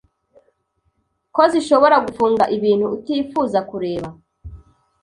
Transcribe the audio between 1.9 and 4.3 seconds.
gufunga ibintu utifuza kureba